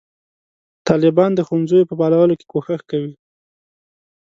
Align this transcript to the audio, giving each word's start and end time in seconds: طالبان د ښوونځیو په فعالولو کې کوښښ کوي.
طالبان 0.87 1.31
د 1.35 1.39
ښوونځیو 1.47 1.87
په 1.89 1.93
فعالولو 1.99 2.37
کې 2.39 2.45
کوښښ 2.51 2.81
کوي. 2.91 3.13